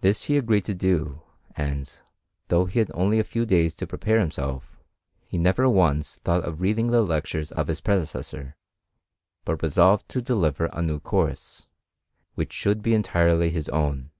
[0.00, 1.20] This he agreed to do,
[1.54, 2.00] and,
[2.46, 4.78] though he had only a few days to prepare himself,
[5.26, 8.56] he never once thought of reading the lectures of his predecessor,
[9.44, 11.68] but resolved to deliver a new course,
[12.36, 14.12] which should be en tirely his own.